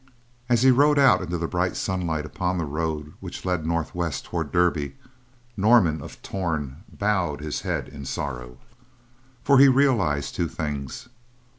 As 0.49 0.63
he 0.63 0.71
rode 0.71 0.97
out 0.97 1.21
into 1.21 1.37
the 1.37 1.47
bright 1.47 1.75
sunlight 1.75 2.25
upon 2.25 2.57
the 2.57 2.65
road 2.65 3.13
which 3.19 3.45
led 3.45 3.67
northwest 3.67 4.25
toward 4.25 4.51
Derby, 4.51 4.95
Norman 5.55 6.01
of 6.01 6.19
Torn 6.23 6.77
bowed 6.91 7.39
his 7.39 7.61
head 7.61 7.87
in 7.87 8.03
sorrow, 8.05 8.57
for 9.43 9.59
he 9.59 9.67
realized 9.67 10.33
two 10.33 10.47
things. 10.47 11.07